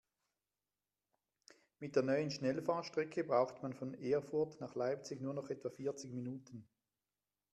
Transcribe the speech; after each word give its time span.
Mit 1.79 1.95
der 1.95 2.01
neuen 2.01 2.31
Schnellfahrstrecke 2.31 3.23
braucht 3.23 3.61
man 3.61 3.75
von 3.75 3.93
Erfurt 3.93 4.59
nach 4.59 4.73
Leipzig 4.73 5.21
nur 5.21 5.35
noch 5.35 5.51
etwa 5.51 5.69
vierzig 5.69 6.11
Minuten 6.11 6.67